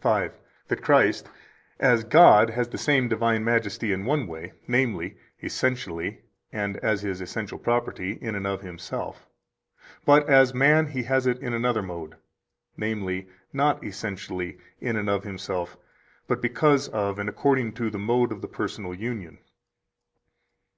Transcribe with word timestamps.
116 0.00 0.52
That 0.68 0.82
Christ 0.82 1.28
as 1.78 2.02
God 2.04 2.48
has 2.48 2.66
the 2.70 2.78
same 2.78 3.10
divine 3.10 3.44
majesty 3.44 3.92
in 3.92 4.06
one 4.06 4.26
way, 4.26 4.54
namely, 4.66 5.18
essentially 5.42 6.22
and 6.50 6.78
as 6.78 7.02
His 7.02 7.20
essential 7.20 7.58
property, 7.58 8.12
in 8.22 8.34
and 8.34 8.46
of 8.46 8.62
Himself; 8.62 9.28
but 10.06 10.26
as 10.30 10.54
man 10.54 10.86
He 10.86 11.02
has 11.02 11.26
it 11.26 11.38
in 11.42 11.52
another 11.52 11.82
mode, 11.82 12.16
namely, 12.78 13.28
not 13.52 13.84
essentially 13.84 14.56
in 14.80 14.96
and 14.96 15.10
of 15.10 15.24
Himself, 15.24 15.76
but 16.26 16.40
because 16.40 16.88
of, 16.88 17.18
and 17.18 17.28
according 17.28 17.72
to, 17.74 17.90
the 17.90 17.98
mode 17.98 18.32
of 18.32 18.40
the 18.40 18.48
personal 18.48 18.94
union. 18.94 19.40